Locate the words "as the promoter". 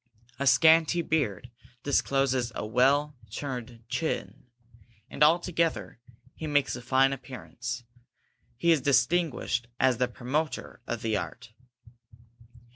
9.79-10.81